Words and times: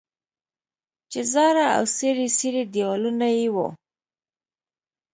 چې 1.11 1.19
زاړه 1.31 1.65
او 1.75 1.83
څیري 1.95 2.27
څیري 2.37 2.63
دیوالونه 2.73 3.27
یې 3.37 3.47
وو. 3.55 3.67